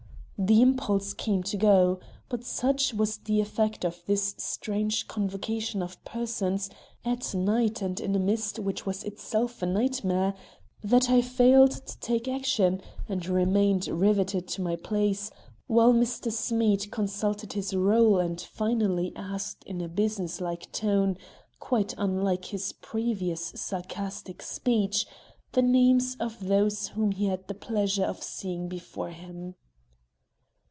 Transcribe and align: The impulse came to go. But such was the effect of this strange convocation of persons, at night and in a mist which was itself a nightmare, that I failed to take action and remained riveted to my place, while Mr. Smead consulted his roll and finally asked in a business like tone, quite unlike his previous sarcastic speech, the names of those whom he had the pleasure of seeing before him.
The 0.43 0.59
impulse 0.63 1.13
came 1.13 1.43
to 1.43 1.55
go. 1.55 1.99
But 2.27 2.43
such 2.43 2.95
was 2.95 3.17
the 3.17 3.39
effect 3.41 3.85
of 3.85 4.01
this 4.07 4.33
strange 4.39 5.07
convocation 5.07 5.83
of 5.83 6.03
persons, 6.03 6.67
at 7.05 7.35
night 7.35 7.83
and 7.83 7.99
in 7.99 8.15
a 8.15 8.19
mist 8.19 8.57
which 8.57 8.83
was 8.83 9.03
itself 9.03 9.61
a 9.61 9.67
nightmare, 9.67 10.33
that 10.83 11.11
I 11.11 11.21
failed 11.21 11.69
to 11.69 11.99
take 11.99 12.27
action 12.27 12.81
and 13.07 13.23
remained 13.27 13.87
riveted 13.87 14.47
to 14.47 14.63
my 14.63 14.75
place, 14.75 15.29
while 15.67 15.93
Mr. 15.93 16.31
Smead 16.31 16.91
consulted 16.91 17.53
his 17.53 17.75
roll 17.75 18.17
and 18.17 18.41
finally 18.41 19.13
asked 19.15 19.63
in 19.65 19.79
a 19.79 19.87
business 19.87 20.41
like 20.41 20.71
tone, 20.71 21.19
quite 21.59 21.93
unlike 21.99 22.45
his 22.45 22.73
previous 22.73 23.51
sarcastic 23.55 24.41
speech, 24.41 25.05
the 25.51 25.61
names 25.61 26.17
of 26.19 26.47
those 26.47 26.87
whom 26.87 27.11
he 27.11 27.27
had 27.27 27.47
the 27.47 27.53
pleasure 27.53 28.05
of 28.05 28.23
seeing 28.23 28.67
before 28.67 29.11
him. 29.11 29.53